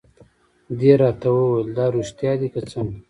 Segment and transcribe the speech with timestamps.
[0.79, 2.97] دې راته وویل: دا رېښتیا دي که څنګه؟